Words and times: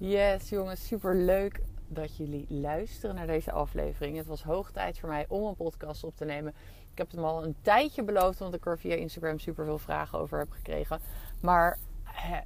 Yes, 0.00 0.48
jongens, 0.48 0.86
super 0.86 1.14
leuk 1.14 1.60
dat 1.88 2.16
jullie 2.16 2.46
luisteren 2.48 3.14
naar 3.14 3.26
deze 3.26 3.52
aflevering. 3.52 4.16
Het 4.16 4.26
was 4.26 4.42
hoog 4.42 4.70
tijd 4.70 4.98
voor 4.98 5.08
mij 5.08 5.24
om 5.28 5.44
een 5.44 5.56
podcast 5.56 6.04
op 6.04 6.16
te 6.16 6.24
nemen. 6.24 6.54
Ik 6.92 6.98
heb 6.98 7.10
het 7.10 7.20
al 7.20 7.44
een 7.44 7.56
tijdje 7.62 8.02
beloofd, 8.02 8.38
want 8.38 8.54
ik 8.54 8.66
er 8.66 8.78
via 8.78 8.94
Instagram 8.94 9.38
super 9.38 9.64
veel 9.64 9.78
vragen 9.78 10.18
over 10.18 10.38
heb 10.38 10.50
gekregen. 10.50 11.00
Maar 11.40 11.78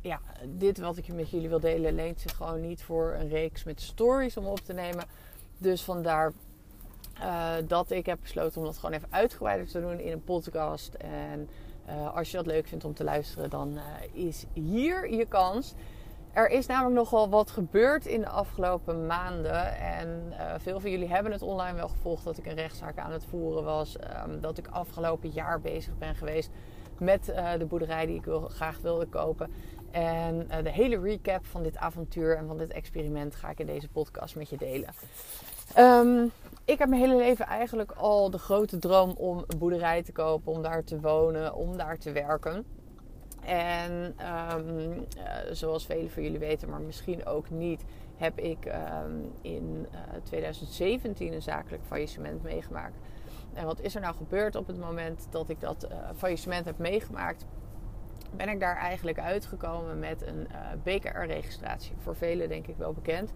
ja, 0.02 0.20
dit 0.48 0.78
wat 0.78 0.96
ik 0.96 1.12
met 1.12 1.30
jullie 1.30 1.48
wil 1.48 1.60
delen 1.60 1.94
leent 1.94 2.20
zich 2.20 2.36
gewoon 2.36 2.60
niet 2.60 2.82
voor 2.82 3.12
een 3.12 3.28
reeks 3.28 3.64
met 3.64 3.80
stories 3.80 4.36
om 4.36 4.46
op 4.46 4.60
te 4.60 4.72
nemen. 4.72 5.04
Dus 5.58 5.82
vandaar 5.82 6.32
uh, 7.18 7.52
dat 7.66 7.90
ik 7.90 8.06
heb 8.06 8.18
besloten 8.20 8.60
om 8.60 8.66
dat 8.66 8.78
gewoon 8.78 8.94
even 8.94 9.08
uitgebreider 9.10 9.68
te 9.68 9.80
doen 9.80 9.98
in 9.98 10.12
een 10.12 10.24
podcast. 10.24 10.94
En 10.94 11.48
uh, 11.88 12.16
als 12.16 12.30
je 12.30 12.36
dat 12.36 12.46
leuk 12.46 12.66
vindt 12.66 12.84
om 12.84 12.94
te 12.94 13.04
luisteren, 13.04 13.50
dan 13.50 13.72
uh, 13.72 13.82
is 14.26 14.46
hier 14.52 15.10
je 15.10 15.26
kans. 15.26 15.74
Er 16.32 16.50
is 16.50 16.66
namelijk 16.66 16.94
nogal 16.94 17.28
wat 17.28 17.50
gebeurd 17.50 18.06
in 18.06 18.20
de 18.20 18.28
afgelopen 18.28 19.06
maanden. 19.06 19.76
En 19.76 20.08
uh, 20.30 20.54
veel 20.58 20.80
van 20.80 20.90
jullie 20.90 21.08
hebben 21.08 21.32
het 21.32 21.42
online 21.42 21.76
wel 21.76 21.88
gevolgd 21.88 22.24
dat 22.24 22.38
ik 22.38 22.46
een 22.46 22.54
rechtszaak 22.54 22.98
aan 22.98 23.12
het 23.12 23.24
voeren 23.24 23.64
was. 23.64 23.96
Um, 24.26 24.40
dat 24.40 24.58
ik 24.58 24.66
afgelopen 24.66 25.28
jaar 25.28 25.60
bezig 25.60 25.98
ben 25.98 26.14
geweest 26.14 26.50
met 26.98 27.28
uh, 27.28 27.50
de 27.58 27.64
boerderij 27.64 28.06
die 28.06 28.16
ik 28.16 28.24
wil, 28.24 28.40
graag 28.40 28.78
wilde 28.78 29.06
kopen. 29.06 29.52
En 29.90 30.46
uh, 30.50 30.56
de 30.62 30.70
hele 30.70 31.00
recap 31.00 31.46
van 31.46 31.62
dit 31.62 31.76
avontuur 31.76 32.36
en 32.36 32.46
van 32.46 32.58
dit 32.58 32.70
experiment 32.72 33.34
ga 33.34 33.50
ik 33.50 33.58
in 33.58 33.66
deze 33.66 33.88
podcast 33.88 34.36
met 34.36 34.48
je 34.48 34.56
delen. 34.56 34.88
Um, 35.78 36.30
ik 36.64 36.78
heb 36.78 36.88
mijn 36.88 37.00
hele 37.00 37.16
leven 37.16 37.46
eigenlijk 37.46 37.92
al 37.92 38.30
de 38.30 38.38
grote 38.38 38.78
droom 38.78 39.10
om 39.10 39.44
een 39.46 39.58
boerderij 39.58 40.02
te 40.02 40.12
kopen, 40.12 40.52
om 40.52 40.62
daar 40.62 40.84
te 40.84 41.00
wonen, 41.00 41.54
om 41.54 41.76
daar 41.76 41.98
te 41.98 42.12
werken. 42.12 42.64
En 43.44 44.14
um, 44.56 44.90
uh, 44.90 45.04
zoals 45.50 45.86
velen 45.86 46.10
van 46.10 46.22
jullie 46.22 46.38
weten, 46.38 46.70
maar 46.70 46.80
misschien 46.80 47.26
ook 47.26 47.50
niet, 47.50 47.84
heb 48.16 48.38
ik 48.38 48.66
um, 48.66 49.32
in 49.40 49.86
uh, 49.92 49.98
2017 50.22 51.32
een 51.32 51.42
zakelijk 51.42 51.82
faillissement 51.86 52.42
meegemaakt. 52.42 52.98
En 53.52 53.66
wat 53.66 53.80
is 53.80 53.94
er 53.94 54.00
nou 54.00 54.14
gebeurd 54.14 54.56
op 54.56 54.66
het 54.66 54.78
moment 54.78 55.26
dat 55.30 55.48
ik 55.48 55.60
dat 55.60 55.88
uh, 55.90 55.98
faillissement 56.16 56.64
heb 56.64 56.78
meegemaakt? 56.78 57.46
Ben 58.36 58.48
ik 58.48 58.60
daar 58.60 58.76
eigenlijk 58.76 59.18
uitgekomen 59.18 59.98
met 59.98 60.26
een 60.26 60.46
BKR-registratie. 60.82 61.92
Voor 61.98 62.16
velen 62.16 62.48
denk 62.48 62.66
ik 62.66 62.76
wel 62.76 62.92
bekend. 62.92 63.32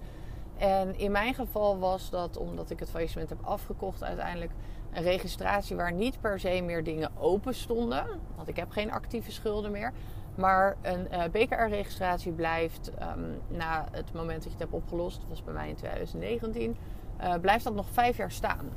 En 0.57 0.99
in 0.99 1.13
mijn 1.13 1.35
geval 1.35 1.79
was 1.79 2.11
dat 2.11 2.37
omdat 2.37 2.71
ik 2.71 2.79
het 2.79 2.91
faillissement 2.91 3.29
heb 3.29 3.39
afgekocht 3.43 4.03
uiteindelijk 4.03 4.53
een 4.93 5.03
registratie 5.03 5.77
waar 5.77 5.93
niet 5.93 6.21
per 6.21 6.41
se 6.41 6.63
meer 6.65 6.85
dingen 6.85 7.11
open 7.19 7.55
stonden. 7.55 8.07
Want 8.37 8.49
ik 8.49 8.57
heb 8.57 8.71
geen 8.71 8.93
actieve 8.93 9.33
schulden 9.33 9.71
meer. 9.71 9.93
Maar 10.35 10.77
een 10.83 11.09
uh, 11.13 11.25
BKR-registratie 11.25 12.33
blijft 12.33 12.93
um, 13.03 13.41
na 13.49 13.89
het 13.91 14.13
moment 14.13 14.37
dat 14.37 14.45
je 14.45 14.51
het 14.51 14.59
hebt 14.59 14.73
opgelost, 14.73 15.21
dat 15.21 15.29
was 15.29 15.45
bij 15.45 15.55
mij 15.55 15.69
in 15.69 15.75
2019, 15.75 16.77
uh, 17.21 17.35
blijft 17.41 17.65
dat 17.65 17.75
nog 17.75 17.87
vijf 17.91 18.17
jaar 18.17 18.31
staan. 18.31 18.69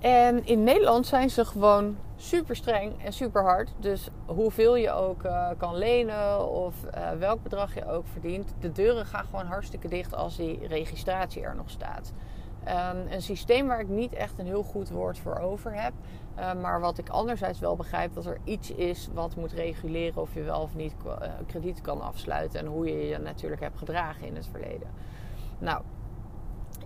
En 0.00 0.46
in 0.46 0.62
Nederland 0.62 1.06
zijn 1.06 1.30
ze 1.30 1.44
gewoon 1.44 1.96
super 2.16 2.56
streng 2.56 3.04
en 3.04 3.12
super 3.12 3.42
hard. 3.42 3.72
Dus 3.78 4.08
hoeveel 4.26 4.76
je 4.76 4.90
ook 4.90 5.24
uh, 5.24 5.48
kan 5.56 5.76
lenen 5.76 6.50
of 6.50 6.74
uh, 6.94 7.10
welk 7.10 7.42
bedrag 7.42 7.74
je 7.74 7.86
ook 7.86 8.06
verdient, 8.06 8.54
de 8.60 8.72
deuren 8.72 9.06
gaan 9.06 9.24
gewoon 9.24 9.46
hartstikke 9.46 9.88
dicht 9.88 10.14
als 10.14 10.36
die 10.36 10.66
registratie 10.66 11.42
er 11.42 11.56
nog 11.56 11.70
staat. 11.70 12.12
Um, 12.68 13.12
een 13.12 13.22
systeem 13.22 13.66
waar 13.66 13.80
ik 13.80 13.88
niet 13.88 14.12
echt 14.12 14.38
een 14.38 14.46
heel 14.46 14.62
goed 14.62 14.90
woord 14.90 15.18
voor 15.18 15.38
over 15.38 15.82
heb. 15.82 15.92
Uh, 16.38 16.54
maar 16.54 16.80
wat 16.80 16.98
ik 16.98 17.08
anderzijds 17.08 17.58
wel 17.58 17.76
begrijp 17.76 18.14
dat 18.14 18.26
er 18.26 18.38
iets 18.44 18.70
is 18.70 19.08
wat 19.12 19.36
moet 19.36 19.52
reguleren 19.52 20.22
of 20.22 20.34
je 20.34 20.42
wel 20.42 20.60
of 20.60 20.74
niet 20.74 20.94
krediet 21.46 21.80
kan 21.80 22.00
afsluiten. 22.00 22.60
En 22.60 22.66
hoe 22.66 22.86
je 22.86 23.06
je 23.06 23.18
natuurlijk 23.18 23.60
hebt 23.60 23.78
gedragen 23.78 24.26
in 24.26 24.36
het 24.36 24.48
verleden. 24.50 24.88
Nou, 25.58 25.82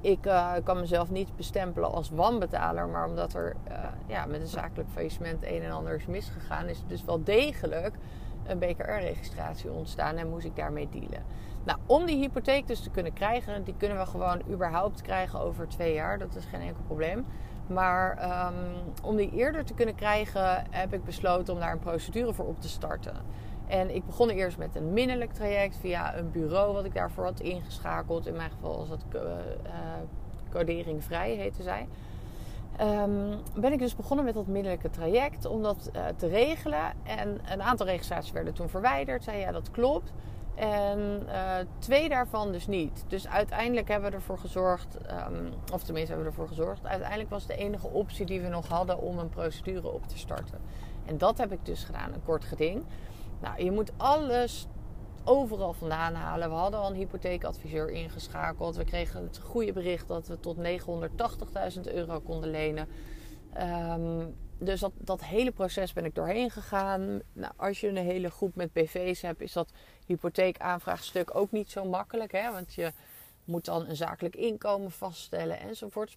ik 0.00 0.26
uh, 0.26 0.52
kan 0.64 0.80
mezelf 0.80 1.10
niet 1.10 1.36
bestempelen 1.36 1.92
als 1.92 2.10
wanbetaler, 2.10 2.88
maar 2.88 3.06
omdat 3.06 3.34
er 3.34 3.56
uh, 3.68 3.74
ja, 4.06 4.26
met 4.26 4.40
een 4.40 4.46
zakelijk 4.46 4.88
faillissement 4.92 5.44
een 5.44 5.62
en 5.62 5.70
ander 5.70 5.94
is 5.94 6.06
misgegaan, 6.06 6.68
is 6.68 6.82
dus 6.86 7.04
wel 7.04 7.24
degelijk 7.24 7.94
een 8.46 8.58
BKR-registratie 8.58 9.70
ontstaan 9.70 10.16
en 10.16 10.28
moest 10.28 10.44
ik 10.44 10.56
daarmee 10.56 10.88
dealen. 10.90 11.22
Nou, 11.64 11.78
om 11.86 12.06
die 12.06 12.16
hypotheek 12.16 12.66
dus 12.66 12.80
te 12.80 12.90
kunnen 12.90 13.12
krijgen, 13.12 13.64
die 13.64 13.74
kunnen 13.76 13.98
we 13.98 14.06
gewoon 14.06 14.42
überhaupt 14.50 15.02
krijgen 15.02 15.40
over 15.40 15.68
twee 15.68 15.94
jaar, 15.94 16.18
dat 16.18 16.34
is 16.34 16.44
geen 16.44 16.60
enkel 16.60 16.82
probleem. 16.86 17.26
Maar 17.66 18.18
um, 18.46 18.54
om 19.02 19.16
die 19.16 19.32
eerder 19.32 19.64
te 19.64 19.74
kunnen 19.74 19.94
krijgen, 19.94 20.64
heb 20.70 20.92
ik 20.92 21.04
besloten 21.04 21.54
om 21.54 21.60
daar 21.60 21.72
een 21.72 21.78
procedure 21.78 22.34
voor 22.34 22.46
op 22.46 22.60
te 22.60 22.68
starten. 22.68 23.16
En 23.68 23.94
ik 23.94 24.06
begon 24.06 24.28
eerst 24.28 24.58
met 24.58 24.76
een 24.76 24.92
minnelijk 24.92 25.32
traject 25.32 25.76
via 25.76 26.16
een 26.16 26.30
bureau 26.30 26.72
wat 26.72 26.84
ik 26.84 26.94
daarvoor 26.94 27.24
had 27.24 27.40
ingeschakeld. 27.40 28.26
In 28.26 28.36
mijn 28.36 28.50
geval 28.50 28.76
was 28.76 28.88
dat 28.88 29.04
uh, 29.14 29.20
uh, 29.22 29.30
codering 30.50 31.04
vrij, 31.04 31.30
heette 31.30 31.62
zij. 31.62 31.88
Um, 32.80 33.38
ben 33.54 33.72
ik 33.72 33.78
dus 33.78 33.96
begonnen 33.96 34.24
met 34.24 34.34
dat 34.34 34.46
minnelijke 34.46 34.90
traject 34.90 35.46
om 35.46 35.62
dat 35.62 35.90
uh, 35.96 36.02
te 36.16 36.26
regelen. 36.26 36.92
En 37.02 37.40
een 37.50 37.62
aantal 37.62 37.86
registraties 37.86 38.32
werden 38.32 38.54
toen 38.54 38.68
verwijderd. 38.68 39.24
Zei 39.24 39.38
ja, 39.38 39.52
dat 39.52 39.70
klopt. 39.70 40.12
En 40.54 41.26
twee 41.78 42.08
daarvan 42.08 42.52
dus 42.52 42.66
niet. 42.66 43.04
Dus 43.08 43.28
uiteindelijk 43.28 43.88
hebben 43.88 44.10
we 44.10 44.16
ervoor 44.16 44.38
gezorgd, 44.38 44.96
um, 45.30 45.52
of 45.72 45.82
tenminste 45.82 46.12
hebben 46.12 46.32
we 46.32 46.38
ervoor 46.38 46.48
gezorgd. 46.48 46.86
Uiteindelijk 46.86 47.30
was 47.30 47.46
de 47.46 47.56
enige 47.56 47.88
optie 47.88 48.26
die 48.26 48.40
we 48.40 48.48
nog 48.48 48.68
hadden 48.68 49.00
om 49.00 49.18
een 49.18 49.28
procedure 49.28 49.92
op 49.92 50.06
te 50.06 50.18
starten. 50.18 50.58
En 51.06 51.18
dat 51.18 51.38
heb 51.38 51.52
ik 51.52 51.58
dus 51.62 51.84
gedaan, 51.84 52.12
een 52.12 52.24
kort 52.24 52.44
geding. 52.44 52.82
Nou, 53.40 53.64
je 53.64 53.70
moet 53.70 53.92
alles 53.96 54.66
overal 55.24 55.72
vandaan 55.72 56.14
halen. 56.14 56.48
We 56.48 56.54
hadden 56.54 56.80
al 56.80 56.90
een 56.90 56.96
hypotheekadviseur 56.96 57.90
ingeschakeld. 57.90 58.76
We 58.76 58.84
kregen 58.84 59.22
het 59.22 59.38
goede 59.38 59.72
bericht 59.72 60.08
dat 60.08 60.26
we 60.26 60.40
tot 60.40 60.56
980.000 60.56 61.80
euro 61.94 62.20
konden 62.20 62.50
lenen. 62.50 62.88
Um, 63.58 64.36
dus 64.58 64.80
dat, 64.80 64.92
dat 64.96 65.24
hele 65.24 65.50
proces 65.50 65.92
ben 65.92 66.04
ik 66.04 66.14
doorheen 66.14 66.50
gegaan. 66.50 67.20
Nou, 67.32 67.52
als 67.56 67.80
je 67.80 67.88
een 67.88 67.96
hele 67.96 68.30
groep 68.30 68.54
met 68.54 68.72
BV's 68.72 69.22
hebt, 69.22 69.40
is 69.40 69.52
dat 69.52 69.72
hypotheekaanvraagstuk 70.06 71.34
ook 71.34 71.50
niet 71.50 71.70
zo 71.70 71.84
makkelijk. 71.84 72.32
Hè? 72.32 72.52
Want 72.52 72.74
je 72.74 72.92
moet 73.44 73.64
dan 73.64 73.86
een 73.86 73.96
zakelijk 73.96 74.36
inkomen 74.36 74.90
vaststellen 74.90 75.60
enzovoort. 75.60 76.16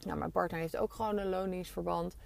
Nou, 0.00 0.18
mijn 0.18 0.30
partner 0.30 0.60
heeft 0.60 0.76
ook 0.76 0.92
gewoon 0.92 1.18
een 1.18 1.28
loningsverband. 1.28 2.16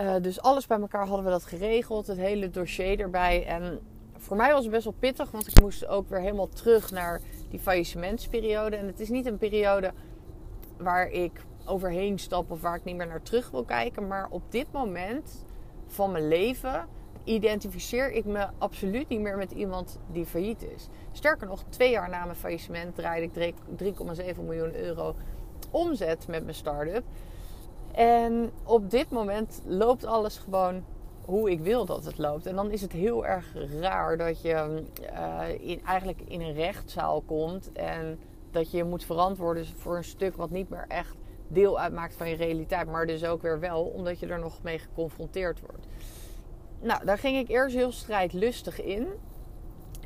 Uh, 0.00 0.14
dus 0.20 0.40
alles 0.40 0.66
bij 0.66 0.80
elkaar 0.80 1.06
hadden 1.06 1.24
we 1.24 1.30
dat 1.30 1.44
geregeld. 1.44 2.06
Het 2.06 2.18
hele 2.18 2.50
dossier 2.50 3.00
erbij. 3.00 3.46
En 3.46 3.80
voor 4.16 4.36
mij 4.36 4.52
was 4.52 4.62
het 4.62 4.72
best 4.72 4.84
wel 4.84 4.94
pittig, 4.98 5.30
want 5.30 5.46
ik 5.46 5.60
moest 5.60 5.86
ook 5.86 6.08
weer 6.08 6.20
helemaal 6.20 6.48
terug 6.48 6.90
naar 6.90 7.20
die 7.50 7.60
faillissementsperiode. 7.60 8.76
En 8.76 8.86
het 8.86 9.00
is 9.00 9.08
niet 9.08 9.26
een 9.26 9.38
periode 9.38 9.92
waar 10.76 11.10
ik 11.10 11.44
overheen 11.64 12.18
stap 12.18 12.50
of 12.50 12.60
waar 12.60 12.76
ik 12.76 12.84
niet 12.84 12.96
meer 12.96 13.06
naar 13.06 13.22
terug 13.22 13.50
wil 13.50 13.64
kijken. 13.64 14.06
Maar 14.06 14.26
op 14.30 14.42
dit 14.48 14.72
moment 14.72 15.44
van 15.86 16.12
mijn 16.12 16.28
leven 16.28 16.86
identificeer 17.24 18.12
ik 18.12 18.24
me 18.24 18.46
absoluut 18.58 19.08
niet 19.08 19.20
meer 19.20 19.36
met 19.36 19.50
iemand 19.50 19.98
die 20.12 20.26
failliet 20.26 20.62
is. 20.62 20.88
Sterker 21.12 21.46
nog, 21.46 21.64
twee 21.68 21.90
jaar 21.90 22.08
na 22.08 22.24
mijn 22.24 22.36
faillissement 22.36 22.94
draaide 22.94 23.46
ik 23.46 23.54
3,7 23.82 24.40
miljoen 24.44 24.74
euro 24.74 25.14
omzet 25.70 26.26
met 26.26 26.42
mijn 26.42 26.54
start-up. 26.54 27.04
En 27.98 28.50
op 28.64 28.90
dit 28.90 29.10
moment 29.10 29.62
loopt 29.64 30.04
alles 30.04 30.38
gewoon 30.38 30.84
hoe 31.24 31.50
ik 31.50 31.60
wil 31.60 31.84
dat 31.84 32.04
het 32.04 32.18
loopt. 32.18 32.46
En 32.46 32.56
dan 32.56 32.70
is 32.70 32.80
het 32.80 32.92
heel 32.92 33.26
erg 33.26 33.54
raar 33.80 34.16
dat 34.16 34.42
je 34.42 34.82
uh, 35.12 35.68
in, 35.70 35.84
eigenlijk 35.84 36.20
in 36.20 36.40
een 36.40 36.52
rechtszaal 36.54 37.20
komt 37.20 37.72
en 37.72 38.18
dat 38.50 38.70
je 38.70 38.84
moet 38.84 39.04
verantwoorden 39.04 39.66
voor 39.66 39.96
een 39.96 40.04
stuk 40.04 40.36
wat 40.36 40.50
niet 40.50 40.68
meer 40.68 40.84
echt 40.88 41.16
deel 41.48 41.80
uitmaakt 41.80 42.14
van 42.14 42.28
je 42.28 42.36
realiteit, 42.36 42.90
maar 42.90 43.06
dus 43.06 43.24
ook 43.24 43.42
weer 43.42 43.60
wel, 43.60 43.84
omdat 43.84 44.18
je 44.18 44.26
er 44.26 44.38
nog 44.38 44.62
mee 44.62 44.78
geconfronteerd 44.78 45.60
wordt. 45.60 45.86
Nou, 46.80 47.04
daar 47.04 47.18
ging 47.18 47.38
ik 47.38 47.48
eerst 47.48 47.76
heel 47.76 47.92
strijdlustig 47.92 48.82
in. 48.82 49.06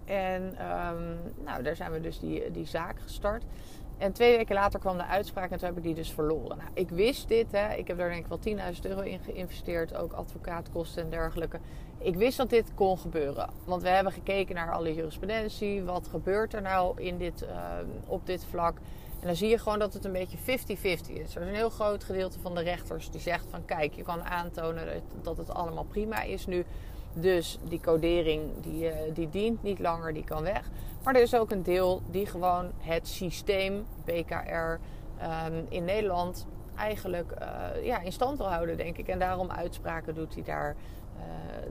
En 0.04 0.42
um, 0.42 1.19
nou, 1.44 1.62
daar 1.62 1.76
zijn 1.76 1.92
we 1.92 2.00
dus 2.00 2.18
die, 2.18 2.50
die 2.50 2.66
zaak 2.66 3.00
gestart. 3.00 3.44
En 4.03 4.13
twee 4.13 4.37
weken 4.37 4.54
later 4.54 4.81
kwam 4.81 4.97
de 4.97 5.07
uitspraak 5.07 5.51
en 5.51 5.59
toen 5.59 5.69
heb 5.69 5.77
ik 5.77 5.83
die 5.83 5.95
dus 5.95 6.10
verloren. 6.10 6.57
Nou, 6.57 6.71
ik 6.75 6.89
wist 6.89 7.28
dit, 7.28 7.47
hè. 7.51 7.75
ik 7.75 7.89
heb 7.89 7.99
daar 7.99 8.10
denk 8.10 8.27
ik 8.27 8.43
wel 8.45 8.72
10.000 8.75 8.81
euro 8.83 9.01
in 9.01 9.21
geïnvesteerd, 9.21 9.97
ook 9.97 10.13
advocaatkosten 10.13 11.03
en 11.03 11.10
dergelijke. 11.10 11.59
Ik 11.99 12.15
wist 12.15 12.37
dat 12.37 12.51
dit 12.51 12.75
kon 12.75 12.99
gebeuren, 12.99 13.51
want 13.65 13.83
we 13.83 13.89
hebben 13.89 14.13
gekeken 14.13 14.54
naar 14.54 14.72
alle 14.72 14.95
jurisprudentie. 14.95 15.83
Wat 15.83 16.09
gebeurt 16.09 16.54
er 16.54 16.63
nou 16.63 17.03
in 17.03 17.19
dit, 17.19 17.43
uh, 17.43 17.49
op 18.07 18.27
dit 18.27 18.45
vlak? 18.45 18.77
En 19.21 19.27
dan 19.27 19.37
zie 19.37 19.49
je 19.49 19.59
gewoon 19.59 19.78
dat 19.78 19.95
het 19.95 20.04
een 20.04 20.13
beetje 20.13 20.39
50-50 20.39 20.41
is. 20.43 21.09
Er 21.09 21.43
is 21.43 21.49
een 21.49 21.54
heel 21.54 21.71
groot 21.71 22.04
gedeelte 22.04 22.41
van 22.41 22.54
de 22.54 22.63
rechters 22.63 23.10
die 23.10 23.21
zegt 23.21 23.47
van 23.51 23.65
kijk, 23.65 23.95
je 23.95 24.03
kan 24.03 24.22
aantonen 24.22 25.03
dat 25.22 25.37
het 25.37 25.54
allemaal 25.54 25.84
prima 25.84 26.22
is 26.22 26.47
nu. 26.47 26.65
Dus 27.14 27.59
die 27.68 27.80
codering 27.80 28.42
die, 28.60 28.84
uh, 28.84 28.94
die 29.14 29.28
dient 29.28 29.62
niet 29.62 29.78
langer, 29.78 30.14
die 30.14 30.24
kan 30.24 30.42
weg. 30.42 30.70
Maar 31.04 31.14
er 31.14 31.22
is 31.22 31.34
ook 31.34 31.50
een 31.50 31.62
deel 31.62 32.03
die 32.10 32.26
gewoon 32.26 32.70
het 32.78 33.09
systeem 33.09 33.86
BKR 34.04 34.78
ehm, 35.18 35.62
in 35.68 35.84
Nederland 35.84 36.47
eigenlijk 36.76 37.32
uh, 37.41 37.84
ja, 37.84 38.00
in 38.00 38.12
stand 38.12 38.38
wil 38.38 38.50
houden, 38.50 38.76
denk 38.76 38.97
ik. 38.97 39.09
En 39.09 39.18
daarom 39.18 39.50
uitspraken 39.50 40.14
doet 40.14 40.34
die 40.34 40.42
daar 40.42 40.76
uh, 41.16 41.22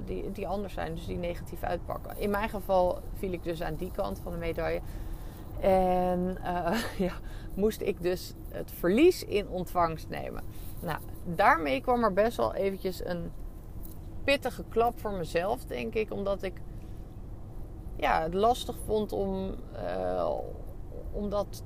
die, 0.05 0.31
die 0.31 0.47
anders 0.47 0.73
zijn, 0.73 0.95
dus 0.95 1.05
die 1.05 1.17
negatief 1.17 1.63
uitpakken. 1.63 2.17
In 2.17 2.29
mijn 2.29 2.49
geval 2.49 2.99
viel 3.13 3.31
ik 3.31 3.44
dus 3.44 3.61
aan 3.61 3.75
die 3.75 3.91
kant 3.91 4.19
van 4.23 4.31
de 4.31 4.37
medaille. 4.37 4.81
En 5.59 6.37
ja, 6.97 7.13
moest 7.53 7.81
ik 7.81 8.01
dus 8.01 8.33
het 8.49 8.71
verlies 8.71 9.25
in 9.25 9.47
ontvangst 9.47 10.09
nemen. 10.09 10.44
Nou, 10.79 10.97
daarmee 11.25 11.81
kwam 11.81 12.03
er 12.03 12.13
best 12.13 12.37
wel 12.37 12.53
eventjes 12.53 13.05
een 13.05 13.31
pittige 14.23 14.63
klap 14.69 15.00
voor 15.00 15.12
mezelf, 15.12 15.65
denk 15.65 15.94
ik. 15.94 16.13
Omdat 16.13 16.44
ik 16.44 16.62
ja, 17.95 18.21
het 18.21 18.33
lastig 18.33 18.75
vond 18.85 19.12
om, 19.12 19.56
uh, 19.83 20.29
om 21.12 21.29
dat 21.29 21.63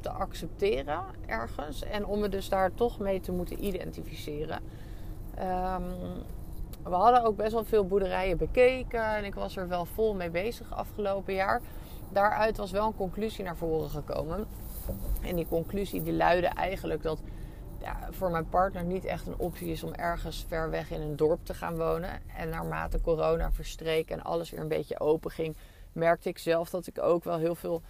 te 0.00 0.10
accepteren 0.10 1.00
ergens. 1.26 1.82
En 1.82 2.06
om 2.06 2.20
me 2.20 2.28
dus 2.28 2.48
daar 2.48 2.74
toch 2.74 2.98
mee 2.98 3.20
te 3.20 3.32
moeten 3.32 3.64
identificeren. 3.64 4.62
Um, 5.38 5.84
we 6.82 6.94
hadden 6.94 7.24
ook 7.24 7.36
best 7.36 7.52
wel 7.52 7.64
veel 7.64 7.86
boerderijen 7.86 8.36
bekeken. 8.36 9.04
En 9.04 9.24
ik 9.24 9.34
was 9.34 9.56
er 9.56 9.68
wel 9.68 9.84
vol 9.84 10.14
mee 10.14 10.30
bezig 10.30 10.74
afgelopen 10.74 11.34
jaar. 11.34 11.60
Daaruit 12.08 12.56
was 12.56 12.70
wel 12.70 12.86
een 12.86 12.96
conclusie 12.96 13.44
naar 13.44 13.56
voren 13.56 13.90
gekomen. 13.90 14.46
En 15.22 15.36
die 15.36 15.46
conclusie 15.48 16.02
die 16.02 16.12
luidde 16.12 16.46
eigenlijk 16.46 17.02
dat 17.02 17.20
voor 18.10 18.30
mijn 18.30 18.48
partner 18.48 18.84
niet 18.84 19.04
echt 19.04 19.26
een 19.26 19.38
optie 19.38 19.68
is 19.68 19.82
om 19.82 19.92
ergens 19.92 20.44
ver 20.48 20.70
weg 20.70 20.90
in 20.90 21.00
een 21.00 21.16
dorp 21.16 21.44
te 21.44 21.54
gaan 21.54 21.76
wonen. 21.76 22.10
En 22.36 22.48
naarmate 22.48 23.00
corona 23.00 23.52
verstreek 23.52 24.10
en 24.10 24.22
alles 24.22 24.50
weer 24.50 24.60
een 24.60 24.68
beetje 24.68 25.00
open 25.00 25.30
ging, 25.30 25.56
merkte 25.92 26.28
ik 26.28 26.38
zelf 26.38 26.70
dat 26.70 26.86
ik 26.86 27.02
ook 27.02 27.24
wel 27.24 27.38
heel 27.38 27.54
veel 27.54 27.82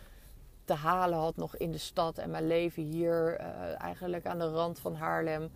te 0.64 0.74
halen 0.74 1.18
had 1.18 1.36
nog 1.36 1.56
in 1.56 1.70
de 1.70 1.78
stad. 1.78 2.18
En 2.18 2.30
mijn 2.30 2.46
leven 2.46 2.82
hier 2.82 3.40
uh, 3.40 3.82
eigenlijk 3.82 4.26
aan 4.26 4.38
de 4.38 4.50
rand 4.50 4.78
van 4.78 4.94
Haarlem. 4.94 5.50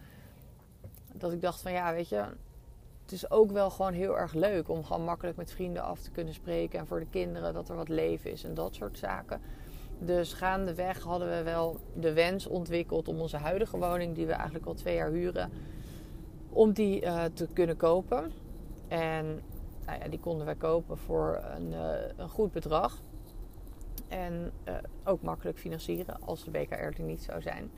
Dat 1.13 1.33
ik 1.33 1.41
dacht 1.41 1.61
van 1.61 1.73
ja, 1.73 1.93
weet 1.93 2.09
je, 2.09 2.25
het 3.03 3.13
is 3.13 3.31
ook 3.31 3.51
wel 3.51 3.71
gewoon 3.71 3.93
heel 3.93 4.19
erg 4.19 4.33
leuk 4.33 4.69
om 4.69 4.85
gewoon 4.85 5.05
makkelijk 5.05 5.37
met 5.37 5.53
vrienden 5.53 5.83
af 5.83 6.01
te 6.01 6.11
kunnen 6.11 6.35
spreken. 6.35 6.79
En 6.79 6.87
voor 6.87 7.01
de 7.01 7.11
kinderen 7.11 7.55
dat 7.55 7.69
er 7.69 7.77
wat 7.77 7.89
leven 7.89 8.31
is 8.31 8.45
en 8.45 8.55
dat 8.55 8.75
soort 8.75 8.99
zaken. 8.99 9.41
Dus 9.99 10.33
gaandeweg 10.33 11.03
hadden 11.03 11.29
we 11.29 11.43
wel 11.43 11.81
de 11.95 12.13
wens 12.13 12.47
ontwikkeld 12.47 13.09
om 13.09 13.21
onze 13.21 13.37
huidige 13.37 13.79
woning, 13.79 14.15
die 14.15 14.27
we 14.27 14.33
eigenlijk 14.33 14.67
al 14.67 14.75
twee 14.75 14.95
jaar 14.95 15.11
huren, 15.11 15.51
om 16.49 16.73
die 16.73 17.03
uh, 17.03 17.25
te 17.25 17.49
kunnen 17.53 17.77
kopen. 17.77 18.33
En 18.89 19.41
nou 19.87 19.99
ja, 19.99 20.09
die 20.09 20.21
konden 20.21 20.47
wij 20.47 20.55
kopen 20.55 20.99
voor 20.99 21.45
een, 21.57 21.73
uh, 21.73 21.91
een 22.17 22.29
goed 22.29 22.53
bedrag. 22.53 23.03
En 24.09 24.53
uh, 24.69 24.75
ook 25.05 25.23
makkelijk 25.23 25.59
financieren 25.59 26.17
als 26.21 26.45
de 26.45 26.51
BKR 26.51 26.75
er 26.75 27.03
niet 27.03 27.23
zou 27.23 27.43
zijn. 27.43 27.71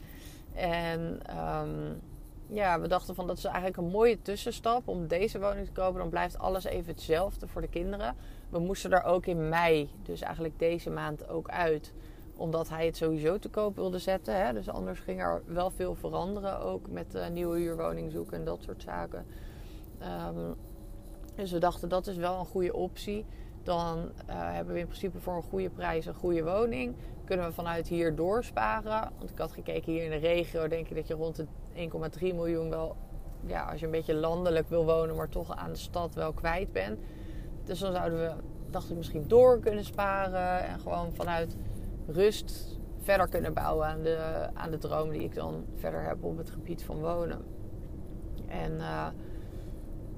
En 0.55 1.21
um, 1.39 2.01
ja, 2.49 2.81
we 2.81 2.89
dachten 2.89 3.15
van 3.15 3.27
dat 3.27 3.39
is 3.39 3.45
eigenlijk 3.45 3.77
een 3.77 3.91
mooie 3.91 4.23
tussenstap 4.23 4.89
om 4.89 5.07
deze 5.07 5.41
woning 5.41 5.67
te 5.67 5.73
kopen. 5.73 6.01
Dan 6.01 6.09
blijft 6.09 6.39
alles 6.39 6.65
even 6.65 6.93
hetzelfde 6.93 7.47
voor 7.47 7.61
de 7.61 7.69
kinderen. 7.69 8.17
We 8.49 8.59
moesten 8.59 8.93
er 8.93 9.05
ook 9.05 9.27
in 9.27 9.49
mei, 9.49 9.91
dus 10.03 10.21
eigenlijk 10.21 10.59
deze 10.59 10.91
maand 10.91 11.29
ook 11.29 11.49
uit. 11.49 11.93
Omdat 12.37 12.69
hij 12.69 12.87
het 12.87 12.97
sowieso 12.97 13.39
te 13.39 13.49
koop 13.49 13.75
wilde 13.77 13.99
zetten. 13.99 14.47
Hè? 14.47 14.53
Dus 14.53 14.69
anders 14.69 15.01
ging 15.01 15.23
er 15.23 15.43
wel 15.47 15.71
veel 15.71 15.95
veranderen. 15.95 16.61
Ook 16.61 16.91
met 16.91 17.15
uh, 17.15 17.29
nieuwe 17.29 17.59
huurwoning 17.59 18.13
zoeken 18.13 18.37
en 18.37 18.45
dat 18.45 18.63
soort 18.63 18.83
zaken. 18.83 19.27
Um, 20.29 20.55
dus 21.37 21.53
we 21.53 21.59
dachten 21.59 21.89
dat 21.89 22.07
is 22.07 22.17
wel 22.17 22.39
een 22.39 22.47
goede 22.47 22.75
optie. 22.75 23.25
Dan 23.63 23.99
uh, 23.99 24.53
hebben 24.53 24.75
we 24.75 24.81
in 24.81 24.87
principe 24.87 25.19
voor 25.19 25.37
een 25.37 25.43
goede 25.43 25.71
prijs 25.71 26.07
een 26.07 26.15
goede 26.15 26.45
woning. 26.45 26.97
Kunnen 27.25 27.47
we 27.47 27.53
vanuit 27.53 27.89
hier 27.89 28.15
doorsparen. 28.15 29.13
Want 29.19 29.31
ik 29.31 29.39
had 29.39 29.53
gekeken 29.53 29.93
hier 29.93 30.05
in 30.05 30.11
de 30.11 30.17
regio, 30.17 30.69
denk 30.69 30.89
ik 30.89 30.97
dat 30.97 31.07
je 31.07 31.15
rond 31.15 31.37
de 31.37 31.47
1,3 32.19 32.21
miljoen 32.21 32.71
wel, 32.71 32.97
ja, 33.47 33.65
als 33.71 33.81
je 33.81 33.87
een 33.87 33.93
beetje 33.93 34.15
landelijk 34.15 34.69
wil 34.69 34.85
wonen, 34.85 35.17
maar 35.17 35.29
toch 35.29 35.57
aan 35.57 35.73
de 35.73 35.79
stad 35.79 36.15
wel 36.15 36.33
kwijt 36.33 36.73
bent. 36.73 36.99
Dus 37.67 37.79
dan 37.79 37.93
zouden 37.93 38.19
we, 38.19 38.33
dacht 38.71 38.91
ik, 38.91 38.97
misschien 38.97 39.29
door 39.29 39.61
kunnen 39.61 39.85
sparen 39.85 40.67
en 40.67 40.81
gewoon 40.81 41.15
vanuit 41.15 41.57
rust 42.07 42.79
verder 43.01 43.29
kunnen 43.29 43.55
bouwen 43.55 43.87
aan 43.87 44.03
de, 44.03 44.49
aan 44.55 44.71
de 44.71 44.79
droom 44.79 45.11
die 45.11 45.23
ik 45.23 45.35
dan 45.35 45.65
verder 45.75 46.03
heb 46.03 46.25
op 46.25 46.37
het 46.37 46.51
gebied 46.51 46.85
van 46.85 47.01
wonen. 47.01 47.45
En, 48.47 48.73
uh, 48.73 49.07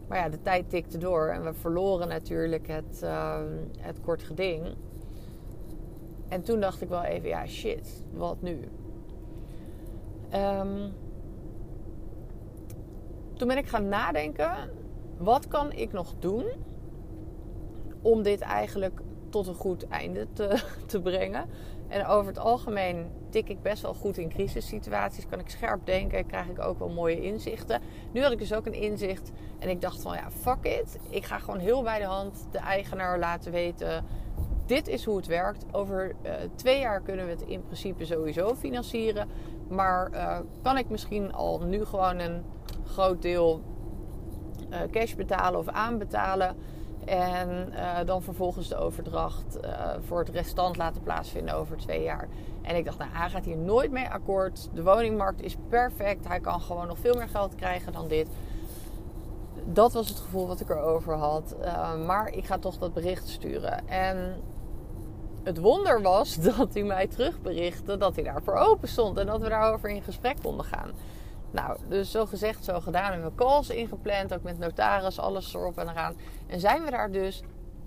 maar 0.08 0.18
ja, 0.18 0.28
de 0.28 0.42
tijd 0.42 0.70
tikte 0.70 0.98
door 0.98 1.28
en 1.28 1.44
we 1.44 1.54
verloren 1.54 2.08
natuurlijk 2.08 2.66
het, 2.66 3.00
uh, 3.04 3.40
het 3.78 4.00
kort 4.00 4.22
geding. 4.22 4.66
En 6.28 6.42
toen 6.42 6.60
dacht 6.60 6.80
ik 6.80 6.88
wel 6.88 7.02
even, 7.02 7.28
ja 7.28 7.46
shit, 7.46 8.04
wat 8.12 8.42
nu? 8.42 8.68
Um, 10.34 10.92
toen 13.34 13.48
ben 13.48 13.56
ik 13.56 13.66
gaan 13.66 13.88
nadenken: 13.88 14.70
wat 15.16 15.48
kan 15.48 15.72
ik 15.72 15.92
nog 15.92 16.14
doen 16.18 16.44
om 18.02 18.22
dit 18.22 18.40
eigenlijk 18.40 19.00
tot 19.28 19.46
een 19.46 19.54
goed 19.54 19.88
einde 19.88 20.26
te, 20.32 20.62
te 20.86 21.00
brengen? 21.00 21.48
En 21.88 22.06
over 22.06 22.26
het 22.26 22.38
algemeen 22.38 23.06
tik 23.30 23.48
ik 23.48 23.62
best 23.62 23.82
wel 23.82 23.94
goed 23.94 24.18
in 24.18 24.28
crisissituaties. 24.28 25.26
Kan 25.26 25.38
ik 25.38 25.50
scherp 25.50 25.86
denken, 25.86 26.26
krijg 26.26 26.46
ik 26.46 26.60
ook 26.60 26.78
wel 26.78 26.88
mooie 26.88 27.20
inzichten. 27.20 27.80
Nu 28.12 28.22
had 28.22 28.32
ik 28.32 28.38
dus 28.38 28.54
ook 28.54 28.66
een 28.66 28.74
inzicht 28.74 29.32
en 29.58 29.68
ik 29.68 29.80
dacht 29.80 30.02
van 30.02 30.14
ja, 30.14 30.30
fuck 30.30 30.64
it. 30.64 30.98
Ik 31.10 31.24
ga 31.24 31.38
gewoon 31.38 31.60
heel 31.60 31.82
bij 31.82 31.98
de 31.98 32.04
hand 32.04 32.46
de 32.50 32.58
eigenaar 32.58 33.18
laten 33.18 33.52
weten. 33.52 34.04
Dit 34.66 34.88
is 34.88 35.04
hoe 35.04 35.16
het 35.16 35.26
werkt. 35.26 35.64
Over 35.72 36.14
uh, 36.22 36.32
twee 36.54 36.80
jaar 36.80 37.00
kunnen 37.00 37.24
we 37.24 37.30
het 37.30 37.42
in 37.42 37.62
principe 37.62 38.04
sowieso 38.04 38.54
financieren. 38.54 39.28
Maar 39.68 40.10
uh, 40.12 40.38
kan 40.62 40.78
ik 40.78 40.88
misschien 40.88 41.32
al 41.32 41.60
nu 41.60 41.84
gewoon 41.84 42.18
een 42.18 42.44
groot 42.84 43.22
deel 43.22 43.62
uh, 44.70 44.78
cash 44.90 45.14
betalen 45.14 45.60
of 45.60 45.68
aanbetalen. 45.68 46.56
En 47.08 47.72
uh, 47.72 47.98
dan 48.04 48.22
vervolgens 48.22 48.68
de 48.68 48.76
overdracht 48.76 49.58
uh, 49.64 49.70
voor 50.06 50.18
het 50.18 50.28
restant 50.28 50.76
laten 50.76 51.02
plaatsvinden 51.02 51.54
over 51.54 51.76
twee 51.76 52.02
jaar. 52.02 52.28
En 52.62 52.76
ik 52.76 52.84
dacht, 52.84 52.98
nou, 52.98 53.10
hij 53.12 53.30
gaat 53.30 53.44
hier 53.44 53.56
nooit 53.56 53.90
mee 53.90 54.08
akkoord. 54.08 54.68
De 54.72 54.82
woningmarkt 54.82 55.42
is 55.42 55.56
perfect. 55.68 56.28
Hij 56.28 56.40
kan 56.40 56.60
gewoon 56.60 56.86
nog 56.86 56.98
veel 56.98 57.14
meer 57.14 57.28
geld 57.28 57.54
krijgen 57.54 57.92
dan 57.92 58.08
dit. 58.08 58.28
Dat 59.64 59.92
was 59.92 60.08
het 60.08 60.18
gevoel 60.18 60.46
wat 60.46 60.60
ik 60.60 60.70
erover 60.70 61.14
had. 61.14 61.56
Uh, 61.60 62.06
maar 62.06 62.28
ik 62.32 62.44
ga 62.44 62.58
toch 62.58 62.78
dat 62.78 62.94
bericht 62.94 63.28
sturen. 63.28 63.88
En 63.88 64.40
het 65.42 65.58
wonder 65.58 66.02
was 66.02 66.34
dat 66.56 66.74
hij 66.74 66.82
mij 66.82 67.06
terugberichtte 67.06 67.96
dat 67.96 68.14
hij 68.14 68.24
daarvoor 68.24 68.54
open 68.54 68.88
stond. 68.88 69.18
En 69.18 69.26
dat 69.26 69.40
we 69.40 69.48
daarover 69.48 69.90
in 69.90 70.02
gesprek 70.02 70.36
konden 70.42 70.66
gaan. 70.66 70.90
Nou, 71.50 71.78
dus 71.88 72.10
zo 72.10 72.26
gezegd, 72.26 72.64
zo 72.64 72.80
gedaan. 72.80 73.12
Hebben 73.12 73.30
we 73.30 73.36
calls 73.36 73.68
ingepland, 73.70 74.34
ook 74.34 74.42
met 74.42 74.58
notaris, 74.58 75.18
alles 75.18 75.54
erop 75.54 75.78
en 75.78 75.88
eraan. 75.88 76.16
En 76.46 76.60
zijn 76.60 76.84
we 76.84 76.90
daar 76.90 77.10
dus 77.10 77.42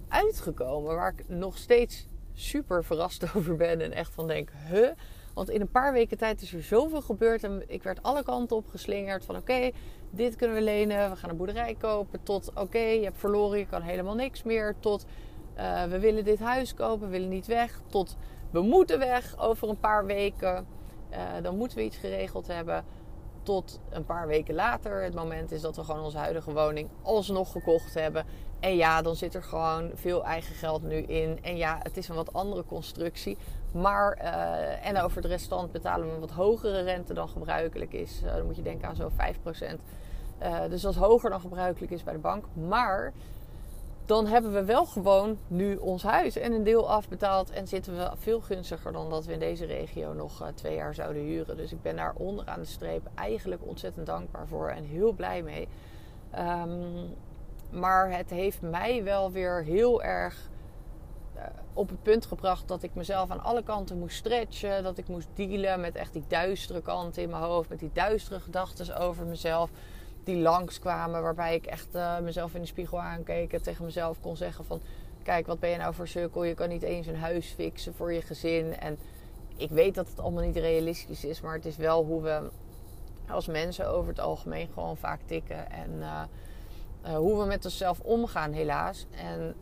uitgekomen, 0.08 0.96
waar 0.96 1.13
ik 1.18 1.28
nog 1.28 1.58
steeds 1.58 2.08
super 2.34 2.84
verrast 2.84 3.24
over 3.36 3.56
ben. 3.56 3.81
En 3.81 3.92
echt 3.92 4.13
van 4.13 4.28
denk, 4.28 4.51
huh? 4.70 4.89
Want 5.34 5.50
in 5.50 5.62
een 5.62 5.72
paar 5.72 5.94
weken 5.94 6.18
tijd 6.18 6.41
is 6.41 6.53
er 6.53 6.63
zoveel 6.63 7.01
gebeurd. 7.01 7.44
En 7.44 7.63
ik 7.68 7.84
werd 7.84 8.03
alle 8.03 8.24
kanten 8.24 8.56
op 8.56 8.68
geslingerd. 8.68 9.25
Van 9.25 9.36
oké, 9.36 9.72
dit 10.10 10.36
kunnen 10.36 10.56
we 10.56 10.63
lenen. 10.63 11.10
We 11.10 11.15
gaan 11.15 11.30
een 11.30 11.38
boerderij 11.38 11.75
kopen. 11.80 12.24
Tot 12.24 12.51
oké, 12.56 12.80
je 12.80 13.03
hebt 13.03 13.18
verloren. 13.18 13.60
Je 13.60 13.65
kan 13.65 13.82
helemaal 13.82 14.15
niks 14.15 14.44
meer. 14.44 14.75
Tot 14.80 15.06
uh, 15.58 15.84
we 15.84 16.00
willen 16.00 16.24
dit 16.24 16.39
huis 16.39 16.74
kopen. 16.74 17.06
We 17.06 17.12
willen 17.12 17.30
niet 17.30 17.48
weg. 17.48 17.82
Tot 17.88 18.18
we 18.51 18.62
moeten 18.62 19.00
weg 19.00 19.39
over 19.39 19.70
een 19.70 19.80
paar 19.80 20.06
weken. 20.06 20.68
Uh, 21.12 21.18
dan 21.41 21.58
moeten 21.58 21.77
we 21.77 21.84
iets 21.84 21.98
geregeld 21.98 22.48
hebben 22.48 22.86
tot 23.43 23.79
een 23.89 24.05
paar 24.05 24.27
weken 24.27 24.55
later. 24.55 25.03
Het 25.03 25.15
moment 25.15 25.51
is 25.51 25.62
dat 25.62 25.75
we 25.75 25.83
gewoon 25.83 26.03
onze 26.03 26.17
huidige 26.17 26.53
woning 26.53 26.89
alsnog 27.01 27.51
gekocht 27.51 27.93
hebben. 27.93 28.25
En 28.60 28.75
ja, 28.75 29.01
dan 29.01 29.15
zit 29.15 29.36
er 29.36 29.43
gewoon 29.43 29.91
veel 29.93 30.25
eigen 30.25 30.55
geld 30.55 30.83
nu 30.83 30.95
in. 30.95 31.39
En 31.41 31.57
ja, 31.57 31.79
het 31.83 31.98
is 31.98 32.07
een 32.07 32.15
wat 32.15 32.33
andere 32.33 32.65
constructie. 32.65 33.38
Maar, 33.71 34.17
uh, 34.21 34.88
en 34.88 35.01
over 35.01 35.21
de 35.21 35.27
restant 35.27 35.71
betalen 35.71 36.07
we 36.07 36.13
een 36.13 36.19
wat 36.19 36.31
hogere 36.31 36.81
rente 36.81 37.13
dan 37.13 37.29
gebruikelijk 37.29 37.93
is. 37.93 38.21
Uh, 38.24 38.33
dan 38.36 38.45
moet 38.45 38.55
je 38.55 38.62
denken 38.62 38.88
aan 38.88 38.95
zo'n 38.95 39.12
5%. 39.12 39.81
Uh, 40.43 40.60
dus 40.69 40.81
dat 40.81 40.91
is 40.91 41.00
hoger 41.00 41.29
dan 41.29 41.39
gebruikelijk 41.39 41.91
is 41.91 42.03
bij 42.03 42.13
de 42.13 42.19
bank. 42.19 42.45
Maar 42.53 43.13
dan 44.12 44.27
hebben 44.27 44.53
we 44.53 44.63
wel 44.63 44.86
gewoon 44.86 45.38
nu 45.48 45.75
ons 45.75 46.03
huis 46.03 46.36
en 46.36 46.51
een 46.51 46.63
deel 46.63 46.89
afbetaald. 46.89 47.50
En 47.50 47.68
zitten 47.68 47.98
we 47.98 48.12
veel 48.15 48.41
gunstiger 48.41 48.91
dan 48.91 49.10
dat 49.10 49.25
we 49.25 49.34
in 49.34 49.39
deze 49.39 49.65
regio 49.65 50.13
nog 50.13 50.41
uh, 50.41 50.48
twee 50.48 50.75
jaar 50.75 50.94
zouden 50.94 51.22
huren. 51.22 51.58
Dus 51.58 51.72
ik 51.72 51.82
ben 51.82 51.96
daar 51.96 52.13
onderaan 52.15 52.60
de 52.60 52.65
streep 52.65 53.10
eigenlijk 53.15 53.62
ontzettend 53.65 54.06
dankbaar 54.06 54.48
voor 54.48 54.70
en 54.70 54.84
heel 54.84 55.12
blij 55.12 55.41
mee. 55.41 55.68
Um, 56.39 57.15
maar 57.70 58.18
het 58.18 58.30
heeft 58.30 58.62
mij 58.62 59.03
wel 59.03 59.32
weer 59.32 59.63
heel 59.63 60.03
erg 60.03 60.50
uh, 61.36 61.41
op 61.74 61.89
het 61.89 62.03
punt 62.03 62.25
gebracht 62.25 62.68
dat 62.68 62.84
ik 62.84 62.96
mezelf 62.96 63.32
aan 63.32 63.44
alle 63.44 63.63
kanten 63.63 64.00
moest 64.00 64.18
stretchen. 64.18 64.84
Dat 64.84 64.98
ik 64.98 65.08
moest 65.08 65.27
dealen 65.34 65.80
met 65.80 65.96
echt 65.96 66.13
die 66.13 66.25
duistere 66.27 66.82
kanten 66.82 67.24
in 67.24 67.30
mijn 67.30 67.44
hoofd. 67.44 67.70
Met 67.70 67.80
die 67.80 67.91
duistere 67.94 68.39
gedachten 68.39 68.98
over 68.98 69.25
mezelf 69.25 69.70
die 70.24 70.38
langskwamen. 70.38 71.22
Waarbij 71.22 71.56
ik 71.56 71.66
echt 71.66 71.96
uh, 71.96 72.20
mezelf 72.20 72.54
in 72.54 72.62
de 72.62 72.68
spiegel 72.68 73.01
aankeek 73.01 73.54
en 73.54 73.62
tegen 73.62 73.86
mezelf 73.86 74.20
kon 74.22 74.38
zeggen 74.38 74.66
van... 74.66 74.82
Kijk, 75.24 75.48
wat 75.48 75.60
ben 75.60 75.70
je 75.70 75.78
nou 75.78 75.94
voor 75.94 76.08
sukkel? 76.08 76.44
Je 76.44 76.54
kan 76.54 76.70
niet 76.70 76.82
eens 76.82 77.08
een 77.08 77.20
huis 77.20 77.48
fixen 77.48 77.94
voor 77.94 78.13
je 78.13 78.22
gezin. 78.22 78.78
En 78.78 78.98
ik 79.56 79.70
weet 79.70 79.96
dat 79.96 80.08
het 80.08 80.20
allemaal 80.20 80.44
niet 80.44 80.56
realistisch 80.56 81.25
is. 81.25 81.42
Maar 81.42 81.54
het 81.54 81.66
is 81.66 81.78
wel 81.78 82.04
hoe 82.06 82.22
we 82.22 82.50
als 83.30 83.48
mensen 83.48 83.90
over 83.90 84.10
het 84.10 84.20
algemeen 84.20 84.70
gewoon 84.74 84.98
vaak 84.98 85.20
tikken. 85.25 85.72
En 85.72 85.92
uh, 86.00 86.22
uh, 87.06 87.16
hoe 87.16 87.40
we 87.40 87.46
met 87.46 87.66
onszelf 87.66 88.00
omgaan 88.00 88.51
helaas. 88.51 89.06
En 89.12 89.56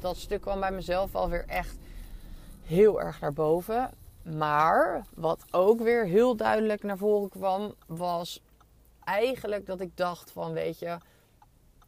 dat 0.00 0.16
stuk 0.16 0.40
kwam 0.40 0.60
bij 0.60 0.72
mezelf 0.72 1.14
alweer 1.14 1.44
echt 1.46 1.76
heel 2.62 3.00
erg 3.00 3.20
naar 3.20 3.32
boven. 3.32 3.90
Maar 4.22 5.06
wat 5.14 5.44
ook 5.50 5.80
weer 5.80 6.06
heel 6.06 6.36
duidelijk 6.36 6.82
naar 6.82 6.98
voren 6.98 7.28
kwam, 7.28 7.74
was 7.86 8.42
eigenlijk 9.04 9.66
dat 9.66 9.80
ik 9.80 9.96
dacht 9.96 10.30
van, 10.30 10.52
weet 10.52 10.78
je, 10.78 10.98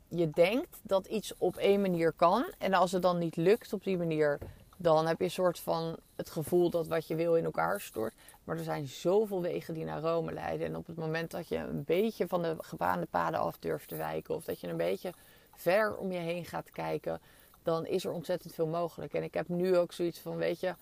je 0.09 0.31
denkt 0.31 0.81
dat 0.83 1.07
iets 1.07 1.35
op 1.39 1.57
één 1.57 1.81
manier 1.81 2.13
kan. 2.13 2.53
En 2.59 2.75
als 2.75 2.93
het 2.93 3.03
dan 3.03 3.19
niet 3.19 3.37
lukt 3.37 3.73
op 3.73 3.85
die 3.85 3.97
manier, 3.97 4.39
dan 4.77 5.07
heb 5.07 5.19
je 5.19 5.25
een 5.25 5.31
soort 5.31 5.59
van 5.59 5.97
het 6.17 6.31
gevoel 6.31 6.71
dat 6.71 6.87
wat 6.87 7.07
je 7.07 7.15
wil 7.15 7.37
in 7.37 7.45
elkaar 7.45 7.81
stort. 7.81 8.15
Maar 8.45 8.57
er 8.57 8.65
zijn 8.65 8.87
zoveel 8.87 9.43
wegen 9.43 9.75
die 9.75 9.85
naar 9.85 10.01
Rome 10.01 10.33
leiden. 10.33 10.67
En 10.67 10.77
op 10.77 10.87
het 10.87 10.97
moment 10.97 11.31
dat 11.31 11.49
je 11.49 11.57
een 11.57 11.85
beetje 11.85 12.29
van 12.29 12.43
de 12.43 12.57
gebaande 12.59 13.07
paden 13.07 13.41
af 13.41 13.59
durft 13.59 13.89
te 13.89 13.97
wijken, 13.97 14.35
of 14.35 14.45
dat 14.45 14.61
je 14.61 14.69
een 14.69 14.77
beetje 14.77 15.13
ver 15.53 15.97
om 15.97 16.13
je 16.13 16.19
heen 16.19 16.45
gaat 16.45 16.71
kijken, 16.71 17.21
dan 17.63 17.87
is 17.87 18.05
er 18.05 18.13
ontzettend 18.13 18.55
veel 18.55 18.67
mogelijk. 18.67 19.15
En 19.15 19.23
ik 19.23 19.35
heb 19.35 19.49
nu 19.49 19.77
ook 19.77 19.93
zoiets 19.93 20.19
van, 20.19 20.37
weet 20.37 20.61
je, 20.61 20.75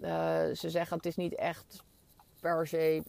uh, 0.00 0.54
ze 0.54 0.70
zeggen 0.70 0.96
het 0.96 1.06
is 1.06 1.16
niet 1.16 1.34
echt 1.34 1.82
per 2.40 2.66
se 2.66 3.02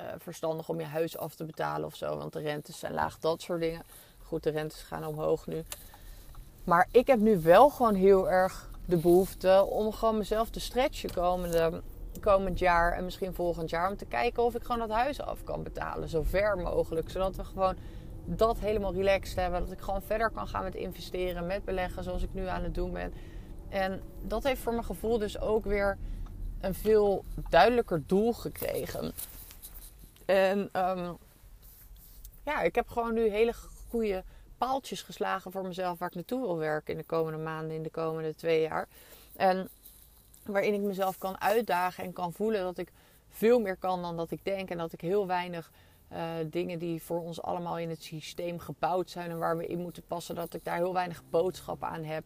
uh, 0.00 0.06
verstandig 0.18 0.68
om 0.68 0.80
je 0.80 0.86
huis 0.86 1.18
af 1.18 1.34
te 1.34 1.44
betalen 1.44 1.86
of 1.86 1.94
zo, 1.94 2.16
want 2.16 2.32
de 2.32 2.40
rentes 2.40 2.78
zijn 2.78 2.94
laag, 2.94 3.18
dat 3.18 3.42
soort 3.42 3.60
dingen. 3.60 3.82
Goed, 4.22 4.42
de 4.42 4.50
rentes 4.50 4.82
gaan 4.82 5.06
omhoog 5.06 5.46
nu. 5.46 5.64
Maar 6.64 6.88
ik 6.90 7.06
heb 7.06 7.18
nu 7.18 7.40
wel 7.40 7.70
gewoon 7.70 7.94
heel 7.94 8.30
erg 8.30 8.68
de 8.86 8.96
behoefte 8.96 9.66
om 9.70 9.92
gewoon 9.92 10.18
mezelf 10.18 10.50
te 10.50 10.60
stretchen 10.60 11.12
komende, 11.12 11.82
komend 12.20 12.58
jaar 12.58 12.92
en 12.92 13.04
misschien 13.04 13.34
volgend 13.34 13.70
jaar. 13.70 13.90
Om 13.90 13.96
te 13.96 14.04
kijken 14.04 14.42
of 14.42 14.54
ik 14.54 14.62
gewoon 14.62 14.88
dat 14.88 14.96
huis 14.96 15.20
af 15.20 15.44
kan 15.44 15.62
betalen. 15.62 16.08
Zo 16.08 16.22
ver 16.22 16.58
mogelijk. 16.58 17.10
Zodat 17.10 17.36
we 17.36 17.44
gewoon 17.44 17.76
dat 18.24 18.58
helemaal 18.58 18.94
relaxed 18.94 19.36
hebben. 19.36 19.60
Dat 19.60 19.72
ik 19.72 19.80
gewoon 19.80 20.02
verder 20.02 20.30
kan 20.30 20.48
gaan 20.48 20.62
met 20.62 20.74
investeren, 20.74 21.46
met 21.46 21.64
beleggen 21.64 22.04
zoals 22.04 22.22
ik 22.22 22.34
nu 22.34 22.46
aan 22.46 22.62
het 22.62 22.74
doen 22.74 22.92
ben. 22.92 23.12
En 23.68 24.00
dat 24.22 24.42
heeft 24.42 24.60
voor 24.60 24.72
mijn 24.72 24.84
gevoel 24.84 25.18
dus 25.18 25.40
ook 25.40 25.64
weer 25.64 25.98
een 26.60 26.74
veel 26.74 27.24
duidelijker 27.48 28.02
doel 28.06 28.32
gekregen. 28.32 29.12
En 30.26 30.58
um, 30.58 31.18
ja, 32.44 32.60
ik 32.60 32.74
heb 32.74 32.88
gewoon 32.88 33.14
nu 33.14 33.28
hele 33.28 33.54
goede 33.88 34.24
paaltjes 34.58 35.02
geslagen 35.02 35.52
voor 35.52 35.66
mezelf 35.66 35.98
waar 35.98 36.08
ik 36.08 36.14
naartoe 36.14 36.40
wil 36.40 36.56
werken 36.56 36.92
in 36.92 36.98
de 36.98 37.06
komende 37.06 37.38
maanden, 37.38 37.76
in 37.76 37.82
de 37.82 37.90
komende 37.90 38.34
twee 38.34 38.60
jaar. 38.60 38.88
En 39.36 39.68
waarin 40.42 40.74
ik 40.74 40.80
mezelf 40.80 41.18
kan 41.18 41.40
uitdagen 41.40 42.04
en 42.04 42.12
kan 42.12 42.32
voelen 42.32 42.62
dat 42.62 42.78
ik 42.78 42.92
veel 43.28 43.60
meer 43.60 43.76
kan 43.76 44.02
dan 44.02 44.16
dat 44.16 44.30
ik 44.30 44.44
denk. 44.44 44.70
En 44.70 44.78
dat 44.78 44.92
ik 44.92 45.00
heel 45.00 45.26
weinig 45.26 45.70
uh, 46.12 46.20
dingen 46.46 46.78
die 46.78 47.02
voor 47.02 47.20
ons 47.20 47.42
allemaal 47.42 47.78
in 47.78 47.88
het 47.88 48.02
systeem 48.02 48.58
gebouwd 48.58 49.10
zijn 49.10 49.30
en 49.30 49.38
waar 49.38 49.56
we 49.56 49.66
in 49.66 49.78
moeten 49.78 50.02
passen, 50.06 50.34
dat 50.34 50.54
ik 50.54 50.64
daar 50.64 50.76
heel 50.76 50.92
weinig 50.92 51.22
boodschap 51.30 51.82
aan 51.82 52.04
heb. 52.04 52.24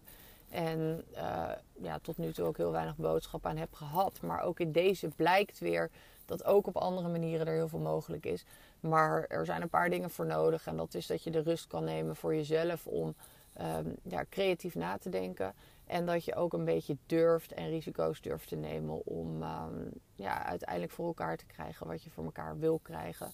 En 0.50 1.05
uh, 1.14 1.50
ja, 1.83 1.99
tot 1.99 2.19
nu 2.19 2.33
toe 2.33 2.47
ook 2.47 2.57
heel 2.57 2.73
weinig 2.73 2.97
boodschap 2.97 3.47
aan 3.47 3.57
heb 3.57 3.75
gehad. 3.75 4.21
Maar 4.23 4.43
ook 4.43 4.61
in 4.61 4.73
deze 4.73 5.09
blijkt 5.09 5.59
weer 5.59 5.90
dat 6.29 6.45
ook 6.45 6.67
op 6.67 6.77
andere 6.77 7.09
manieren 7.09 7.47
er 7.47 7.55
heel 7.55 7.69
veel 7.69 7.79
mogelijk 7.79 8.27
is. 8.27 8.45
Maar 8.81 9.25
er 9.29 9.45
zijn 9.45 9.63
een 9.63 9.69
paar 9.69 9.91
dingen 9.91 10.11
voor 10.11 10.27
nodig. 10.27 10.67
En 10.67 10.77
dat 10.77 10.95
is 10.95 11.07
dat 11.07 11.23
je 11.23 11.31
de 11.31 11.41
rust 11.41 11.67
kan 11.67 11.85
nemen 11.85 12.17
voor 12.17 12.35
jezelf 12.35 12.87
om 12.87 13.15
um, 13.61 13.97
ja, 14.03 14.25
creatief 14.31 14.75
na 14.75 14.99
te 14.99 15.09
denken. 15.09 15.55
En 15.87 16.07
dat 16.07 16.25
je 16.25 16.35
ook 16.35 16.53
een 16.53 16.65
beetje 16.65 16.97
durft 17.07 17.53
en 17.53 17.69
risico's 17.69 18.21
durft 18.21 18.49
te 18.49 18.57
nemen 18.57 19.07
om 19.07 19.43
um, 19.43 19.91
ja, 20.15 20.45
uiteindelijk 20.45 20.93
voor 20.93 21.07
elkaar 21.07 21.37
te 21.37 21.47
krijgen 21.47 21.87
wat 21.87 22.03
je 22.03 22.11
voor 22.11 22.25
elkaar 22.25 22.59
wil 22.59 22.79
krijgen. 22.83 23.31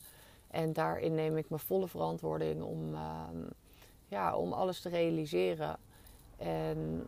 En 0.50 0.72
daarin 0.72 1.14
neem 1.14 1.36
ik 1.36 1.48
mijn 1.48 1.60
volle 1.60 1.88
verantwoording 1.88 2.62
om, 2.62 2.94
um, 2.94 3.48
ja, 4.08 4.36
om 4.36 4.52
alles 4.52 4.80
te 4.80 4.88
realiseren. 4.88 5.76
En 6.36 7.06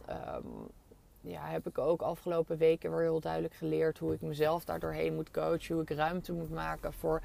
ja, 1.26 1.46
heb 1.46 1.66
ik 1.66 1.78
ook 1.78 2.02
afgelopen 2.02 2.56
weken 2.56 2.90
weer 2.90 3.00
heel 3.00 3.20
duidelijk 3.20 3.54
geleerd 3.54 3.98
hoe 3.98 4.14
ik 4.14 4.20
mezelf 4.20 4.64
daar 4.64 4.80
doorheen 4.80 5.14
moet 5.14 5.30
coachen. 5.30 5.74
Hoe 5.74 5.82
ik 5.82 5.90
ruimte 5.90 6.32
moet 6.32 6.50
maken 6.50 6.92
voor 6.92 7.22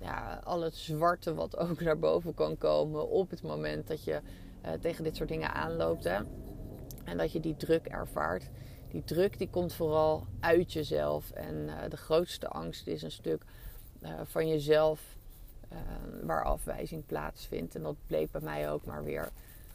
ja, 0.00 0.40
al 0.44 0.62
het 0.62 0.74
zwarte 0.74 1.34
wat 1.34 1.56
ook 1.56 1.80
naar 1.84 1.98
boven 1.98 2.34
kan 2.34 2.58
komen 2.58 3.08
op 3.08 3.30
het 3.30 3.42
moment 3.42 3.86
dat 3.86 4.04
je 4.04 4.20
uh, 4.64 4.72
tegen 4.72 5.04
dit 5.04 5.16
soort 5.16 5.28
dingen 5.28 5.54
aanloopt. 5.54 6.04
Hè? 6.04 6.18
En 7.04 7.16
dat 7.16 7.32
je 7.32 7.40
die 7.40 7.56
druk 7.56 7.86
ervaart. 7.86 8.48
Die 8.88 9.04
druk 9.04 9.38
die 9.38 9.50
komt 9.50 9.74
vooral 9.74 10.26
uit 10.40 10.72
jezelf. 10.72 11.30
En 11.30 11.54
uh, 11.54 11.74
de 11.88 11.96
grootste 11.96 12.48
angst 12.48 12.86
is 12.86 13.02
een 13.02 13.10
stuk 13.10 13.42
uh, 14.02 14.10
van 14.24 14.48
jezelf 14.48 15.16
waar 16.22 16.44
afwijzing 16.44 17.06
plaatsvindt. 17.06 17.74
En 17.74 17.82
dat 17.82 17.96
bleek 18.06 18.30
bij 18.30 18.40
mij 18.40 18.70
ook 18.70 18.84
maar 18.84 19.04
weer. 19.04 19.30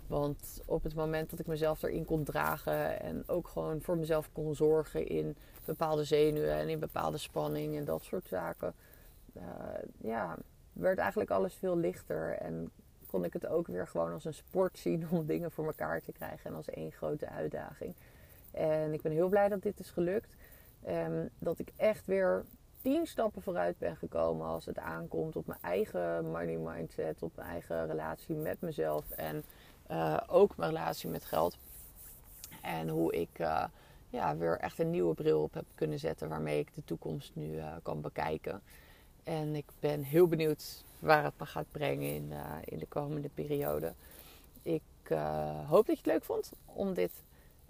Want 0.07 0.61
op 0.65 0.83
het 0.83 0.95
moment 0.95 1.29
dat 1.29 1.39
ik 1.39 1.47
mezelf 1.47 1.83
erin 1.83 2.05
kon 2.05 2.23
dragen 2.23 3.01
en 3.01 3.23
ook 3.27 3.47
gewoon 3.47 3.81
voor 3.81 3.97
mezelf 3.97 4.29
kon 4.31 4.55
zorgen 4.55 5.07
in 5.07 5.35
bepaalde 5.65 6.03
zenuwen 6.03 6.53
en 6.53 6.69
in 6.69 6.79
bepaalde 6.79 7.17
spanning 7.17 7.77
en 7.77 7.85
dat 7.85 8.03
soort 8.03 8.27
zaken, 8.27 8.73
uh, 9.37 9.43
ja, 9.97 10.37
werd 10.73 10.97
eigenlijk 10.97 11.29
alles 11.29 11.53
veel 11.53 11.77
lichter. 11.77 12.31
En 12.31 12.71
kon 13.07 13.23
ik 13.23 13.33
het 13.33 13.47
ook 13.47 13.67
weer 13.67 13.87
gewoon 13.87 14.11
als 14.11 14.25
een 14.25 14.33
sport 14.33 14.77
zien 14.77 15.07
om 15.09 15.25
dingen 15.25 15.51
voor 15.51 15.65
elkaar 15.65 16.01
te 16.01 16.11
krijgen 16.11 16.49
en 16.49 16.55
als 16.55 16.69
één 16.69 16.91
grote 16.91 17.29
uitdaging. 17.29 17.95
En 18.51 18.93
ik 18.93 19.01
ben 19.01 19.11
heel 19.11 19.29
blij 19.29 19.49
dat 19.49 19.61
dit 19.61 19.79
is 19.79 19.89
gelukt. 19.89 20.35
Um, 20.87 21.29
dat 21.39 21.59
ik 21.59 21.71
echt 21.75 22.05
weer 22.05 22.43
tien 22.81 23.07
stappen 23.07 23.41
vooruit 23.41 23.77
ben 23.77 23.95
gekomen 23.95 24.47
als 24.47 24.65
het 24.65 24.77
aankomt 24.77 25.35
op 25.35 25.47
mijn 25.47 25.59
eigen 25.61 26.25
money 26.25 26.57
mindset, 26.57 27.23
op 27.23 27.35
mijn 27.35 27.47
eigen 27.47 27.87
relatie 27.87 28.35
met 28.35 28.61
mezelf 28.61 29.11
en 29.11 29.43
uh, 29.91 30.17
ook 30.27 30.57
mijn 30.57 30.69
relatie 30.69 31.09
met 31.09 31.25
geld. 31.25 31.57
En 32.61 32.89
hoe 32.89 33.13
ik 33.13 33.39
uh, 33.39 33.63
ja, 34.09 34.37
weer 34.37 34.57
echt 34.59 34.79
een 34.79 34.89
nieuwe 34.89 35.13
bril 35.13 35.41
op 35.41 35.53
heb 35.53 35.65
kunnen 35.75 35.99
zetten 35.99 36.29
waarmee 36.29 36.59
ik 36.59 36.75
de 36.75 36.83
toekomst 36.85 37.31
nu 37.33 37.55
uh, 37.55 37.73
kan 37.83 38.01
bekijken. 38.01 38.61
En 39.23 39.55
ik 39.55 39.65
ben 39.79 40.03
heel 40.03 40.27
benieuwd 40.27 40.83
waar 40.99 41.23
het 41.23 41.33
me 41.39 41.45
gaat 41.45 41.71
brengen 41.71 42.15
in, 42.15 42.33
in 42.63 42.77
de 42.77 42.85
komende 42.85 43.29
periode. 43.29 43.93
Ik 44.61 44.81
hoop 45.67 45.85
dat 45.85 45.95
je 45.95 46.01
het 46.03 46.05
leuk 46.05 46.23
vond 46.23 46.51
om 46.65 46.93
dit 46.93 47.11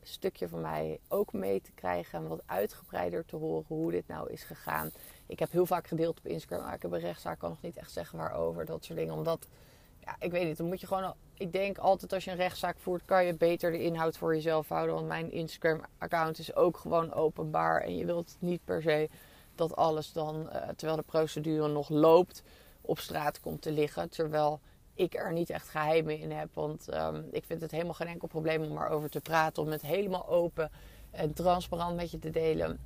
stukje 0.03 0.48
van 0.48 0.62
mij 0.62 1.00
ook 1.08 1.34
mee 1.34 1.62
te 1.62 1.72
krijgen 1.72 2.20
en 2.20 2.27
wat 2.27 2.43
uitgebreider 2.46 3.25
te 3.25 3.36
horen 3.36 3.65
hoe 3.67 3.91
dit 3.91 4.08
nou 4.08 4.32
is 4.32 4.43
gegaan. 4.43 4.91
Ik 5.25 5.39
heb 5.39 5.51
heel 5.51 5.65
vaak 5.65 5.88
gedeeld 5.88 6.17
op 6.17 6.25
Instagram, 6.25 6.65
maar 6.65 6.74
ik 6.74 6.82
heb 6.82 6.91
een 6.91 7.00
rechtszaak, 7.00 7.39
kan 7.39 7.50
nog 7.50 7.62
niet 7.62 7.77
echt 7.77 7.91
zeggen 7.91 8.17
waarover, 8.17 8.65
dat 8.65 8.84
soort 8.84 9.00
dingen. 9.00 9.13
Omdat, 9.13 9.48
ja, 10.00 10.15
ik 10.20 10.32
weet 10.32 10.48
niet, 10.48 10.58
dan 10.58 10.67
moet 10.67 10.82
je 10.82 10.88
gewoon 10.88 11.13
ik 11.43 11.51
denk 11.51 11.77
altijd 11.77 12.13
als 12.13 12.23
je 12.23 12.31
een 12.31 12.38
rechtszaak 12.38 12.77
voert, 12.77 13.05
kan 13.05 13.25
je 13.25 13.33
beter 13.33 13.71
de 13.71 13.83
inhoud 13.83 14.17
voor 14.17 14.35
jezelf 14.35 14.69
houden. 14.69 14.95
Want 14.95 15.07
mijn 15.07 15.31
Instagram-account 15.31 16.39
is 16.39 16.55
ook 16.55 16.77
gewoon 16.77 17.13
openbaar. 17.13 17.81
En 17.81 17.97
je 17.97 18.05
wilt 18.05 18.35
niet 18.39 18.65
per 18.65 18.81
se 18.81 19.09
dat 19.55 19.75
alles 19.75 20.12
dan, 20.12 20.50
uh, 20.53 20.67
terwijl 20.75 20.97
de 20.97 21.03
procedure 21.05 21.67
nog 21.67 21.89
loopt, 21.89 22.43
op 22.81 23.00
straat 23.00 23.39
komt 23.39 23.62
te 23.62 23.71
liggen. 23.71 24.09
Terwijl 24.09 24.59
ik 24.93 25.13
er 25.15 25.33
niet 25.33 25.50
echt 25.50 25.69
geheimen 25.69 26.19
in 26.19 26.31
heb. 26.31 26.50
Want 26.53 26.93
um, 26.93 27.27
ik 27.31 27.43
vind 27.45 27.62
het 27.62 27.71
helemaal 27.71 27.93
geen 27.93 28.07
enkel 28.07 28.27
probleem 28.27 28.63
om 28.63 28.77
erover 28.77 29.09
te 29.09 29.21
praten. 29.21 29.63
Om 29.63 29.69
het 29.69 29.81
helemaal 29.81 30.27
open 30.27 30.71
en 31.12 31.33
transparant 31.33 31.95
met 31.95 32.12
je 32.12 32.19
te 32.19 32.29
delen. 32.29 32.79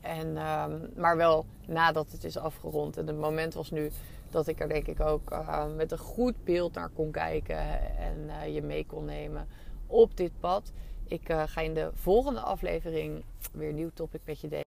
En, 0.00 0.26
um, 0.46 0.90
maar 0.96 1.16
wel 1.16 1.46
nadat 1.66 2.12
het 2.12 2.24
is 2.24 2.36
afgerond. 2.36 2.96
En 2.96 3.06
het 3.06 3.18
moment 3.18 3.54
was 3.54 3.70
nu 3.70 3.90
dat 4.30 4.46
ik 4.46 4.60
er 4.60 4.68
denk 4.68 4.86
ik 4.86 5.00
ook 5.00 5.32
uh, 5.32 5.74
met 5.76 5.92
een 5.92 5.98
goed 5.98 6.44
beeld 6.44 6.74
naar 6.74 6.88
kon 6.88 7.10
kijken 7.10 7.58
en 7.96 8.16
uh, 8.26 8.54
je 8.54 8.62
mee 8.62 8.86
kon 8.86 9.04
nemen 9.04 9.48
op 9.86 10.16
dit 10.16 10.32
pad. 10.40 10.72
Ik 11.06 11.28
uh, 11.28 11.42
ga 11.46 11.60
in 11.60 11.74
de 11.74 11.90
volgende 11.94 12.40
aflevering 12.40 13.24
weer 13.52 13.68
een 13.68 13.74
nieuw 13.74 13.90
topic 13.94 14.20
met 14.24 14.40
je 14.40 14.48
delen. 14.48 14.69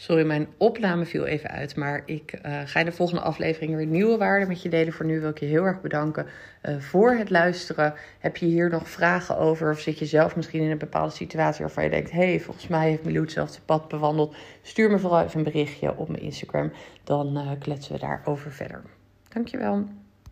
Sorry, 0.00 0.26
mijn 0.26 0.48
opname 0.56 1.04
viel 1.04 1.24
even 1.24 1.50
uit. 1.50 1.76
Maar 1.76 2.02
ik 2.04 2.38
uh, 2.46 2.60
ga 2.64 2.80
in 2.80 2.84
de 2.84 2.92
volgende 2.92 3.20
aflevering 3.20 3.76
weer 3.76 3.86
nieuwe 3.86 4.16
waarden 4.16 4.48
met 4.48 4.62
je 4.62 4.68
delen. 4.68 4.92
Voor 4.92 5.06
nu 5.06 5.20
wil 5.20 5.30
ik 5.30 5.38
je 5.38 5.46
heel 5.46 5.64
erg 5.64 5.80
bedanken 5.80 6.26
uh, 6.62 6.78
voor 6.78 7.10
het 7.10 7.30
luisteren. 7.30 7.94
Heb 8.18 8.36
je 8.36 8.46
hier 8.46 8.70
nog 8.70 8.88
vragen 8.88 9.36
over? 9.38 9.70
Of 9.70 9.80
zit 9.80 9.98
je 9.98 10.06
zelf 10.06 10.36
misschien 10.36 10.62
in 10.62 10.70
een 10.70 10.78
bepaalde 10.78 11.12
situatie 11.12 11.64
waarvan 11.64 11.84
je 11.84 11.90
denkt: 11.90 12.10
hé, 12.10 12.28
hey, 12.28 12.40
volgens 12.40 12.66
mij 12.66 12.88
heeft 12.88 13.04
Milou 13.04 13.22
hetzelfde 13.22 13.60
pad 13.64 13.88
bewandeld? 13.88 14.36
Stuur 14.62 14.90
me 14.90 14.98
vooral 14.98 15.22
even 15.22 15.38
een 15.38 15.44
berichtje 15.44 15.96
op 15.96 16.08
mijn 16.08 16.22
Instagram. 16.22 16.72
Dan 17.04 17.38
uh, 17.38 17.50
kletsen 17.58 17.92
we 17.92 17.98
daarover 17.98 18.52
verder. 18.52 18.82
Dankjewel. 19.28 19.88